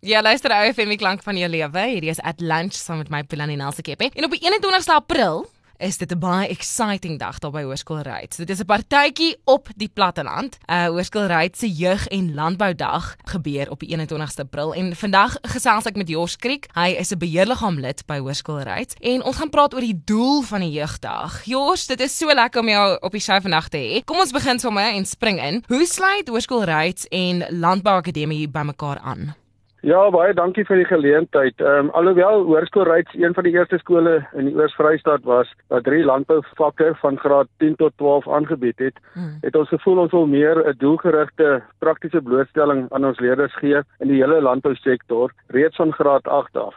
Ja, 0.00 0.22
luister 0.22 0.48
ou 0.56 0.64
FM 0.72 0.88
die 0.94 0.96
klank 0.96 1.20
van 1.20 1.36
jou 1.36 1.44
lewe. 1.52 1.80
Hierdie 1.90 2.08
is 2.08 2.20
at 2.24 2.40
lunch 2.40 2.72
saam 2.72 3.02
met 3.02 3.10
my 3.12 3.20
Pilani 3.28 3.58
Nelsie 3.60 3.84
Kepe. 3.84 4.06
En 4.16 4.24
op 4.24 4.32
die 4.32 4.40
21ste 4.40 4.94
April 4.96 5.42
is 5.76 5.98
dit 5.98 6.12
'n 6.12 6.18
baie 6.18 6.48
exciting 6.48 7.18
dag 7.18 7.38
daar 7.38 7.50
by 7.50 7.62
Hoërskool 7.62 8.00
Ryds. 8.00 8.36
Dit 8.36 8.50
is 8.50 8.60
'n 8.60 8.64
partytjie 8.64 9.36
op 9.44 9.68
die 9.76 9.88
platteland. 9.88 10.56
Uh 10.66 10.86
Hoërskool 10.86 11.26
Ryds 11.26 11.58
se 11.58 11.68
jeug- 11.72 12.06
en 12.06 12.34
landboudag 12.34 13.16
gebeur 13.24 13.70
op 13.70 13.80
die 13.80 13.88
21ste 13.88 14.42
April 14.42 14.74
en 14.74 14.96
vandag 14.96 15.36
gesels 15.42 15.84
ek 15.84 15.96
met 15.96 16.08
Jos 16.08 16.36
Kriek. 16.36 16.66
Hy 16.72 16.96
is 16.98 17.10
'n 17.10 17.18
beheerliggaamlid 17.18 18.06
by 18.06 18.18
Hoërskool 18.18 18.62
Ryds 18.62 18.94
en 19.00 19.22
ons 19.22 19.36
gaan 19.36 19.50
praat 19.50 19.74
oor 19.74 19.80
die 19.80 20.02
doel 20.04 20.42
van 20.42 20.60
die 20.60 20.70
jeugdag. 20.72 21.44
Jos, 21.44 21.86
dit 21.86 22.00
is 22.00 22.16
so 22.16 22.26
lekker 22.34 22.60
om 22.60 22.68
jou 22.68 22.98
op 23.00 23.12
die 23.12 23.20
show 23.20 23.40
vandag 23.42 23.68
te 23.68 23.76
hê. 23.76 24.04
Kom 24.04 24.18
ons 24.18 24.32
begin 24.32 24.58
sommer 24.58 24.94
en 24.94 25.06
spring 25.06 25.42
in. 25.42 25.64
Hoe 25.66 25.86
sluit 25.86 26.28
Hoërskool 26.28 26.64
Ryds 26.64 27.06
en 27.08 27.46
Landbou 27.50 27.96
Akademie 27.96 28.48
bymekaar 28.48 28.98
aan? 28.98 29.34
Ja, 29.80 30.00
baie 30.12 30.34
dankie 30.36 30.66
vir 30.68 30.76
die 30.76 30.88
geleentheid. 30.88 31.62
Ehm 31.62 31.86
um, 31.86 31.90
alhoewel 31.96 32.42
Hoërskool 32.44 32.84
Ryds 32.84 33.14
een 33.16 33.32
van 33.34 33.46
die 33.48 33.52
eerste 33.54 33.78
skole 33.80 34.18
in 34.36 34.50
die 34.50 34.56
Oos-Vrystaat 34.58 35.24
was 35.24 35.48
wat 35.72 35.86
drie 35.86 36.02
landbouvakke 36.04 36.90
van 37.00 37.16
graad 37.22 37.48
10 37.64 37.78
tot 37.80 37.96
12 37.96 38.28
aangebied 38.28 38.78
het, 38.78 39.00
hmm. 39.14 39.38
het 39.40 39.56
ons 39.56 39.72
gevoel 39.72 40.02
ons 40.04 40.12
wil 40.12 40.26
meer 40.26 40.60
'n 40.68 40.76
doelgerigte 40.84 41.62
praktiese 41.78 42.20
blootstelling 42.20 42.86
aan 42.92 43.04
ons 43.04 43.20
leerders 43.20 43.56
gee 43.56 43.80
in 44.00 44.08
die 44.08 44.20
hele 44.20 44.42
landbousektor 44.42 45.32
reeds 45.48 45.76
van 45.76 45.92
graad 45.92 46.28
8 46.28 46.56
af. 46.56 46.76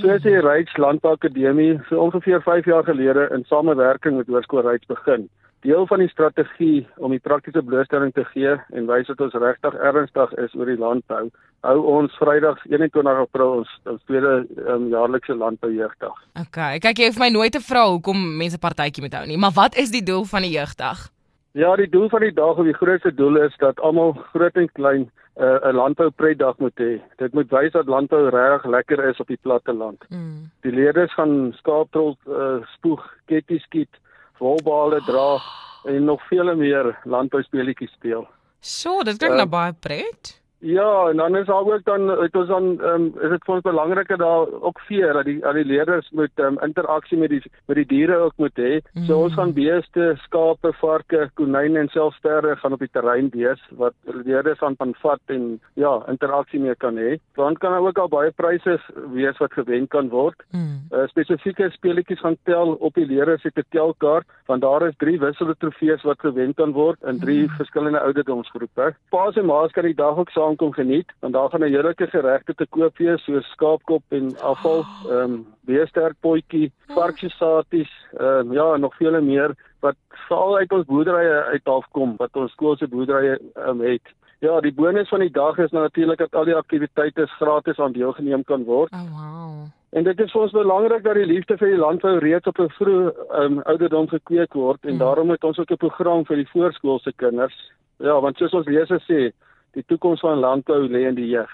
So 0.00 0.08
as 0.08 0.22
die 0.22 0.40
Ryds 0.40 0.72
Landbou 0.80 1.12
Akademie 1.12 1.80
so 1.88 2.00
ongeveer 2.00 2.40
5 2.40 2.64
jaar 2.64 2.84
gelede 2.84 3.28
in 3.34 3.44
samewerking 3.44 4.16
met 4.16 4.26
Hoërskool 4.26 4.64
Ryds 4.64 4.86
begin 4.88 5.28
deel 5.60 5.86
van 5.86 6.00
die 6.00 6.08
strategie 6.08 6.88
om 6.96 7.12
die 7.12 7.20
praktiese 7.20 7.62
blootstelling 7.62 8.14
te 8.16 8.24
gee 8.32 8.54
en 8.72 8.88
wys 8.88 9.10
dat 9.10 9.20
ons 9.20 9.36
regtig 9.42 9.76
ernstig 9.76 10.32
is 10.40 10.56
oor 10.56 10.72
die 10.72 10.78
landbou. 10.80 11.28
Hou 11.68 11.76
ons 11.98 12.16
Vrydag 12.16 12.62
21 12.72 13.22
April 13.26 13.60
ons, 13.60 13.76
ons 13.84 14.02
tweede 14.08 14.46
um, 14.64 14.88
jaarlikse 14.88 15.36
landboujeugdag. 15.36 16.16
OK, 16.40 16.60
kyk 16.86 17.04
jy 17.04 17.12
vir 17.12 17.26
my 17.26 17.32
nooit 17.36 17.52
te 17.52 17.60
vra 17.60 17.84
hoekom 17.90 18.24
mense 18.40 18.60
partytjie 18.62 19.04
moet 19.04 19.20
hou 19.20 19.26
nie, 19.28 19.40
maar 19.40 19.52
wat 19.56 19.76
is 19.76 19.92
die 19.92 20.04
doel 20.04 20.24
van 20.32 20.48
die 20.48 20.54
jeugdag? 20.56 21.10
Ja, 21.52 21.76
die 21.76 21.88
doel 21.88 22.08
van 22.08 22.20
die 22.20 22.32
dag 22.32 22.56
of 22.56 22.64
die 22.64 22.76
grootste 22.76 23.14
doel 23.14 23.36
is 23.42 23.56
dat 23.58 23.80
almal 23.80 24.12
groot 24.32 24.54
en 24.54 24.68
klein 24.72 25.10
uh, 25.36 25.58
'n 25.66 25.74
landboupretdag 25.74 26.58
moet 26.58 26.78
hê. 26.78 27.00
Dit 27.16 27.32
moet 27.32 27.50
wys 27.50 27.72
dat 27.72 27.86
landbou 27.86 28.28
regtig 28.28 28.70
lekker 28.70 29.04
is 29.08 29.20
op 29.20 29.26
die 29.26 29.38
platte 29.42 29.72
land. 29.72 30.04
Mm. 30.08 30.50
Die 30.60 30.72
leerders 30.72 31.14
gaan 31.14 31.52
skaaptrol 31.58 32.16
uh, 32.28 32.62
spoeg, 32.76 33.02
ketty 33.26 33.58
skiet, 33.58 34.00
wolbale 34.38 35.00
dra 35.06 35.38
en 35.84 36.04
nog 36.04 36.22
vele 36.28 36.54
meer 36.54 36.98
landbouspeletjies 37.04 37.92
speel. 37.92 38.28
So, 38.60 39.02
dit 39.02 39.18
klink 39.18 39.32
uh, 39.32 39.38
nou 39.38 39.48
baie 39.48 39.72
pret. 39.72 40.39
Ja, 40.60 41.08
en 41.08 41.16
dan 41.16 41.36
is 41.36 41.46
daar 41.46 41.66
ook 41.66 41.84
dan 41.84 42.08
het 42.08 42.36
ons 42.36 42.48
dan 42.48 42.64
um, 42.84 43.04
is 43.20 43.30
dit 43.32 43.44
vir 43.44 43.54
ons 43.54 43.64
belangriker 43.64 44.18
daar 44.20 44.50
ook 44.60 44.80
vee 44.88 45.12
dat 45.12 45.24
die 45.24 45.38
al 45.46 45.56
die 45.56 45.64
leerders 45.64 46.10
moet 46.12 46.42
um, 46.44 46.58
interaksie 46.60 47.16
met 47.18 47.32
die 47.32 47.40
met 47.64 47.78
die 47.78 47.86
diere 47.86 48.18
ook 48.26 48.36
moet 48.36 48.60
hê. 48.60 48.80
Mm. 48.92 49.06
So 49.08 49.22
ons 49.24 49.34
gaan 49.38 49.54
beeste, 49.56 50.10
skape, 50.26 50.72
varke, 50.82 51.30
konyne 51.40 51.80
en 51.80 51.88
selfs 51.88 52.18
sterre 52.20 52.56
gaan 52.60 52.76
op 52.76 52.84
die 52.84 52.90
terrein 52.92 53.30
wees 53.32 53.62
wat 53.80 53.96
leerders 54.04 54.60
van 54.60 54.76
van 54.76 54.92
vat 55.00 55.32
en 55.32 55.46
ja, 55.80 55.94
interaksie 56.12 56.60
mee 56.60 56.76
kan 56.76 57.00
hê. 57.00 57.16
Dan 57.40 57.56
kan 57.56 57.72
daar 57.72 57.88
ook 57.88 57.98
al 57.98 58.12
baie 58.12 58.30
pryse 58.30 58.76
wees 59.14 59.40
wat 59.40 59.56
gewen 59.56 59.88
kan 59.88 60.12
word. 60.12 60.44
Mm. 60.50 60.84
Uh, 60.92 61.06
spesifieke 61.08 61.70
speletjies 61.72 62.20
gaan 62.20 62.36
tel 62.44 62.74
op 62.74 62.94
die 62.94 63.06
leerders 63.06 63.42
se 63.42 63.64
telkaart 63.70 64.28
want 64.46 64.62
daar 64.62 64.82
is 64.86 64.94
drie 64.98 65.18
wisselde 65.18 65.54
trofees 65.58 66.02
wat 66.02 66.20
gewen 66.20 66.54
kan 66.54 66.72
word 66.72 66.98
in 67.06 67.18
drie 67.18 67.42
mm. 67.46 67.56
verskillende 67.56 68.00
ouderdomsgroepe. 68.00 68.92
Paas 69.08 69.36
en 69.36 69.46
maas 69.46 69.72
kan 69.72 69.86
die 69.88 69.94
dag 69.94 70.18
ook 70.18 70.30
saam 70.30 70.49
kom 70.56 70.72
geniet 70.72 71.12
want 71.20 71.34
daar 71.34 71.50
gaan 71.50 71.64
'n 71.64 71.72
heerlike 71.72 72.06
geregte 72.06 72.54
te 72.54 72.66
koop 72.66 72.98
wees 72.98 73.24
soos 73.24 73.50
skaapkop 73.50 74.02
en 74.08 74.38
afval, 74.40 74.84
ehm 75.08 75.32
um, 75.32 75.46
beesterk 75.60 76.16
potjie, 76.20 76.72
varksesaties, 76.86 77.92
ehm 78.18 78.50
um, 78.50 78.52
ja, 78.52 78.76
nog 78.76 78.96
vele 78.96 79.20
meer 79.20 79.54
wat 79.80 79.96
veral 80.28 80.56
uit 80.56 80.72
ons 80.72 80.86
boerderye 80.86 81.42
uit 81.42 81.64
afkom 81.64 82.16
wat 82.16 82.36
ons 82.36 82.52
skool 82.52 82.76
se 82.76 82.88
boerderye 82.88 83.38
um, 83.66 83.80
het. 83.80 84.06
Ja, 84.40 84.60
die 84.60 84.72
bonus 84.72 85.08
van 85.08 85.20
die 85.20 85.30
dag 85.30 85.58
is 85.58 85.70
natuurlik 85.70 86.18
dat 86.18 86.34
al 86.34 86.44
die 86.44 86.56
aktiwiteite 86.56 87.26
gratis 87.26 87.78
aan 87.78 87.92
deelgeneem 87.92 88.44
kan 88.44 88.64
word. 88.64 88.92
Oh 88.92 89.10
wow. 89.12 89.68
En 89.90 90.04
dit 90.06 90.20
is 90.20 90.30
vir 90.30 90.40
ons 90.40 90.52
belangrik 90.54 91.02
dat 91.02 91.18
die 91.18 91.26
liefde 91.26 91.56
vir 91.58 91.72
die 91.72 91.80
landbou 91.80 92.12
reeds 92.22 92.46
op 92.46 92.58
'n 92.62 92.70
vroeë 92.78 93.12
um, 93.42 93.58
ouderdom 93.72 94.08
gekweek 94.08 94.54
word 94.54 94.84
en 94.84 94.94
mm. 94.94 94.98
daarom 94.98 95.30
het 95.30 95.44
ons 95.44 95.58
ook 95.58 95.70
'n 95.70 95.82
program 95.84 96.24
vir 96.24 96.36
die 96.36 96.50
voorskoolse 96.52 97.12
kinders. 97.16 97.58
Ja, 97.98 98.20
want 98.20 98.36
soos 98.36 98.52
ons 98.52 98.66
lees 98.66 98.88
sê, 98.88 99.32
die 99.76 99.84
toekoms 99.86 100.20
van 100.20 100.38
landbou 100.38 100.88
lê 100.88 101.06
in 101.08 101.14
die 101.14 101.28
jeug. 101.30 101.50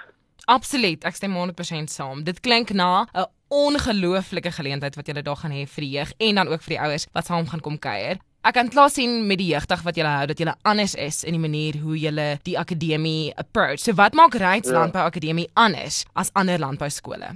Absoluut, 0.46 1.02
ek 1.04 1.16
stem 1.18 1.34
100% 1.34 1.90
saam. 1.90 2.22
Dit 2.24 2.40
klink 2.40 2.70
na 2.70 3.06
'n 3.14 3.26
ongelooflike 3.48 4.50
geleentheid 4.50 4.96
wat 4.96 5.06
julle 5.06 5.22
daar 5.22 5.36
gaan 5.36 5.50
hê 5.50 5.66
vir 5.66 5.82
die 5.82 5.94
jeug 5.98 6.12
en 6.18 6.34
dan 6.34 6.48
ook 6.48 6.62
vir 6.62 6.74
die 6.76 6.80
ouers 6.80 7.06
wat 7.12 7.26
saam 7.26 7.46
gaan 7.46 7.60
kom 7.60 7.78
kuier. 7.78 8.18
Ek 8.46 8.54
kan 8.54 8.68
klaar 8.68 8.90
sien 8.90 9.26
met 9.26 9.38
die 9.38 9.48
jeugdag 9.50 9.82
wat 9.82 9.96
julle 9.96 10.08
hou 10.08 10.26
dat 10.26 10.38
julle 10.38 10.54
anders 10.62 10.94
is 10.94 11.24
in 11.24 11.34
die 11.34 11.40
manier 11.40 11.80
hoe 11.82 11.98
julle 11.98 12.38
die 12.44 12.58
akademie 12.58 13.32
approach. 13.34 13.80
So 13.82 13.92
wat 13.98 14.14
maak 14.14 14.34
Ryds 14.34 14.70
ja. 14.70 14.78
Landbou 14.78 15.02
Akademie 15.02 15.48
anders 15.54 16.04
as 16.14 16.30
ander 16.32 16.58
landbou 16.58 16.88
skole? 16.88 17.34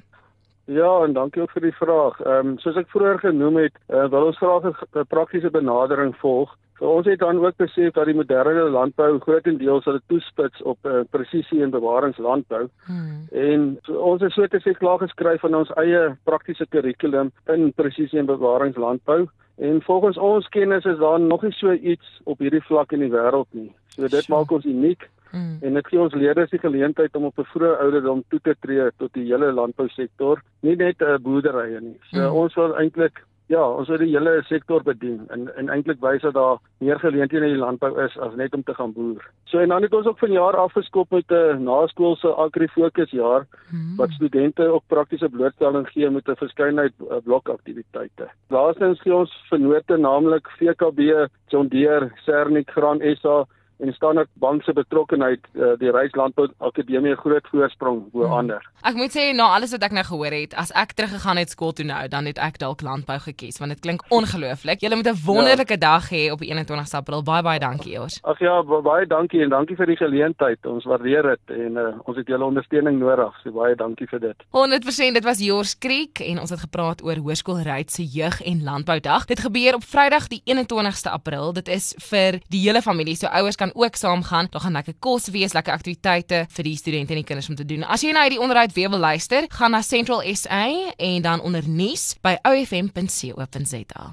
Ja, 0.71 1.05
en 1.05 1.13
dankie 1.13 1.43
ook 1.43 1.51
vir 1.51 1.63
die 1.63 1.75
vraag. 1.75 2.21
Ehm 2.21 2.53
um, 2.53 2.59
soos 2.59 2.77
ek 2.77 2.91
vroeër 2.95 3.19
genoem 3.19 3.57
het, 3.57 3.75
uh, 3.89 4.07
wil 4.07 4.29
ons 4.31 4.39
graag 4.39 4.71
'n 4.71 5.07
praktiese 5.09 5.51
benadering 5.51 6.15
volg 6.23 6.55
So 6.81 6.89
ons 6.89 7.07
het 7.07 7.19
dan 7.21 7.39
ook 7.45 7.57
besef 7.61 7.93
dat 7.93 8.09
die 8.09 8.17
moderne 8.17 8.63
landbou 8.73 9.19
grootendeels 9.21 9.85
hulle 9.85 10.01
toespits 10.09 10.63
op 10.63 10.87
uh, 10.89 11.03
presisie 11.13 11.61
en 11.63 11.75
bewaringslandbou. 11.75 12.63
Hmm. 12.87 13.27
En 13.37 13.67
so, 13.85 13.99
ons 14.13 14.25
het 14.25 14.33
so 14.33 14.49
te 14.49 14.63
sê 14.65 14.73
klaar 14.79 15.03
geskryf 15.03 15.45
van 15.45 15.59
ons 15.61 15.75
eie 15.83 16.01
praktiese 16.25 16.65
kurrikulum 16.73 17.35
in 17.53 17.69
presisie 17.77 18.23
en 18.23 18.33
bewaringslandbou. 18.33 19.27
En 19.61 19.83
volgens 19.85 20.17
ons 20.17 20.49
kennis 20.49 20.89
is 20.89 20.97
daar 21.05 21.21
nog 21.21 21.45
nie 21.45 21.53
so 21.53 21.77
iets 21.77 22.21
op 22.25 22.41
hierdie 22.41 22.65
vlak 22.65 22.97
in 22.97 23.05
die 23.05 23.13
wêreld 23.13 23.49
nie. 23.53 23.69
So 23.93 24.09
dit 24.09 24.25
sure. 24.25 24.39
maak 24.39 24.57
ons 24.57 24.65
uniek. 24.65 25.05
Mm. 25.37 25.59
En 25.61 25.77
dit 25.77 25.87
gee 25.93 26.01
ons 26.01 26.17
leerders 26.17 26.51
die 26.51 26.65
geleentheid 26.65 27.17
om 27.17 27.29
op 27.29 27.39
'n 27.39 27.51
vroeë 27.53 27.77
ouderdom 27.85 28.25
toe 28.29 28.41
te 28.43 28.57
tree 28.61 28.89
tot 28.97 29.13
die 29.13 29.29
hele 29.29 29.53
landbousektor, 29.53 30.41
nie 30.61 30.77
net 30.77 30.97
'n 31.01 31.05
uh, 31.05 31.19
boerderye 31.19 31.81
nie. 31.81 31.99
So 32.11 32.19
mm. 32.19 32.37
ons 32.37 32.55
wil 32.55 32.75
eintlik 32.77 33.21
Ja, 33.51 33.65
ons 33.67 33.89
wil 33.91 33.99
die 33.99 34.13
hele 34.13 34.37
sektor 34.47 34.85
bedien 34.87 35.25
en 35.35 35.49
en 35.59 35.71
eintlik 35.75 35.99
wys 36.05 36.23
dat 36.23 36.37
daar 36.37 36.61
meer 36.87 37.01
geleenthede 37.03 37.49
in 37.49 37.57
die 37.57 37.63
landbou 37.63 37.91
is 38.05 38.15
as 38.27 38.37
net 38.39 38.55
om 38.55 38.63
te 38.63 38.75
gaan 38.75 38.93
boer. 38.95 39.25
So 39.51 39.59
en 39.59 39.73
dan 39.75 39.83
het 39.83 39.95
ons 39.99 40.07
ook 40.07 40.21
vanjaar 40.23 40.59
afgeskop 40.65 41.11
met 41.11 41.35
'n 41.35 41.65
naskoolse 41.67 42.31
agrifokus 42.45 43.11
jaar 43.11 43.47
hmm. 43.71 43.97
wat 43.97 44.11
studente 44.11 44.69
ook 44.69 44.85
praktiese 44.87 45.29
blootstelling 45.29 45.89
gee 45.89 46.11
met 46.11 46.29
'n 46.29 46.37
verskeidenheid 46.37 46.95
eh, 47.11 47.17
blokaktiwiteite. 47.25 48.31
Laastens 48.49 49.01
gee 49.01 49.15
ons 49.15 49.35
vennote 49.49 49.97
naamlik 49.97 50.47
VKB, 50.59 51.27
John 51.49 51.67
Deere, 51.67 52.13
Sernik, 52.25 52.71
Graan 52.71 53.01
SA 53.17 53.47
en 53.81 53.93
Standard 53.97 54.29
Bank 54.43 54.63
se 54.63 54.73
betrokkeheid 54.77 55.47
uh, 55.55 55.73
die 55.81 55.91
Reislandbou 55.91 56.49
Akademie 56.59 57.17
groot 57.17 57.47
voorsprong 57.53 58.03
bo 58.13 58.25
hmm. 58.25 58.37
ander. 58.39 58.67
Ek 58.87 58.97
moet 58.99 59.15
sê 59.15 59.31
na 59.37 59.51
alles 59.57 59.75
wat 59.75 59.85
ek 59.89 59.95
nou 59.97 60.05
gehoor 60.07 60.35
het, 60.35 60.55
as 60.61 60.73
ek 60.79 60.95
teruggegaan 60.99 61.41
het 61.41 61.53
skool 61.53 61.73
toe 61.77 61.87
nou, 61.89 62.01
dan 62.13 62.29
het 62.29 62.41
ek 62.43 62.61
dalk 62.63 62.85
landbou 62.87 63.19
gekies 63.27 63.61
want 63.61 63.75
dit 63.75 63.83
klink 63.85 64.05
ongelooflik. 64.15 64.81
Julle 64.85 64.97
moet 64.97 65.11
'n 65.11 65.21
wonderlike 65.27 65.77
ja. 65.79 65.83
dag 65.87 66.11
hê 66.11 66.31
op 66.33 66.41
21 66.45 66.95
April. 66.95 67.23
Baie 67.23 67.43
baie 67.43 67.61
dankie 67.61 68.01
ons. 68.01 68.19
Ag 68.23 68.41
ja, 68.41 68.63
baie 68.63 69.07
dankie 69.07 69.43
en 69.43 69.51
dankie 69.51 69.77
vir 69.77 69.87
die 69.87 69.97
geleentheid. 69.97 70.67
Ons 70.67 70.85
waardeer 70.85 71.23
dit 71.35 71.57
en 71.65 71.77
uh, 71.77 71.87
ons 72.05 72.17
het 72.17 72.27
julle 72.27 72.45
ondersteuning 72.45 72.99
nodig. 72.99 73.35
So 73.43 73.53
baie 73.53 73.75
dankie 73.75 74.09
vir 74.11 74.21
dit. 74.21 74.47
100% 74.57 75.19
dit 75.19 75.25
was 75.25 75.41
Jors 75.45 75.79
Creek 75.79 76.21
en 76.21 76.41
ons 76.41 76.51
het 76.51 76.61
gepraat 76.61 77.03
oor 77.05 77.17
Hoërskool 77.17 77.63
Ryds 77.67 77.95
se 77.95 78.05
jeug 78.05 78.41
en 78.43 78.63
landboudag. 78.65 79.27
Dit 79.27 79.41
gebeur 79.41 79.75
op 79.75 79.85
Vrydag 79.85 80.29
die 80.29 80.43
21ste 80.47 81.13
April. 81.13 81.53
Dit 81.53 81.69
is 81.69 81.95
vir 82.11 82.41
die 82.49 82.63
hele 82.65 82.83
familie. 82.83 83.17
So 83.17 83.27
ouers 83.27 83.57
kan 83.57 83.70
kan 83.71 83.83
ook 83.83 83.97
saamgaan. 83.97 84.47
Daar 84.51 84.61
gaan 84.61 84.73
lekker 84.73 84.95
kos 84.99 85.29
wees, 85.29 85.53
lekker 85.53 85.73
aktiwiteite 85.73 86.47
vir 86.49 86.65
die 86.65 86.77
studente 86.77 87.13
en 87.13 87.21
die 87.21 87.25
kinders 87.25 87.49
om 87.49 87.57
te 87.57 87.65
doen. 87.65 87.85
As 87.85 88.03
jy 88.03 88.13
nou 88.13 88.23
hierdie 88.23 88.41
onderhoud 88.41 88.73
weer 88.73 88.91
wil 88.91 88.99
luister, 88.99 89.45
gaan 89.49 89.71
na 89.71 89.83
Central 89.83 90.23
SA 90.35 90.67
en 90.97 91.23
dan 91.23 91.41
onder 91.41 91.69
nuus 91.69 92.17
by 92.23 92.37
ofm.co.za. 92.43 94.09